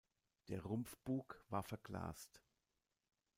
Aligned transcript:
Der 0.47 0.63
Rumpfbug 0.63 1.45
war 1.49 1.61
verglast. 1.61 2.41